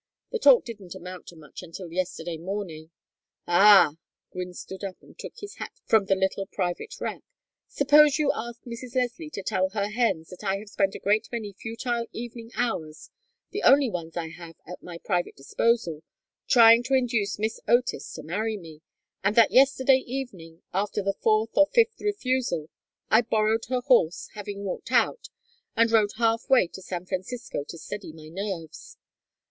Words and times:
The 0.31 0.39
talk 0.39 0.65
didn't 0.65 0.95
amount 0.95 1.27
to 1.27 1.35
much 1.35 1.61
until 1.61 1.91
yesterday 1.93 2.35
morning" 2.39 2.89
"Ah!" 3.47 3.93
Gwynne 4.31 4.55
stood 4.55 4.83
up 4.83 4.97
and 4.99 5.15
took 5.15 5.33
his 5.37 5.57
hat 5.57 5.73
from 5.85 6.05
the 6.05 6.15
little 6.15 6.47
private 6.47 6.95
rack. 6.99 7.21
"Suppose 7.67 8.17
you 8.17 8.31
ask 8.33 8.63
Mrs. 8.63 8.95
Leslie 8.95 9.29
to 9.29 9.43
tell 9.43 9.69
the 9.69 9.91
hens 9.91 10.29
that 10.29 10.43
I 10.43 10.57
have 10.57 10.71
spent 10.71 10.95
a 10.95 10.99
great 10.99 11.29
many 11.31 11.53
futile 11.53 12.07
evening 12.13 12.49
hours, 12.55 13.11
the 13.51 13.61
only 13.61 13.91
ones 13.91 14.17
I 14.17 14.29
have 14.29 14.55
at 14.65 14.81
my 14.81 14.97
private 14.97 15.35
disposal, 15.35 16.01
trying 16.49 16.81
to 16.85 16.95
induce 16.95 17.37
Miss 17.37 17.59
Otis 17.67 18.11
to 18.13 18.23
marry 18.23 18.57
me, 18.57 18.81
and 19.23 19.35
that 19.35 19.51
yesterday 19.51 19.99
evening, 20.03 20.63
after 20.73 21.03
the 21.03 21.13
fourth 21.13 21.51
or 21.55 21.67
fifth 21.67 22.01
refusal, 22.01 22.71
I 23.11 23.21
borrowed 23.21 23.65
her 23.65 23.81
horse, 23.81 24.29
having 24.33 24.63
walked 24.63 24.91
out, 24.91 25.27
and 25.75 25.91
rode 25.91 26.13
half 26.17 26.49
way 26.49 26.65
to 26.69 26.81
San 26.81 27.05
Francisco 27.05 27.63
to 27.67 27.77
steady 27.77 28.11
my 28.13 28.29
nerves. 28.29 28.97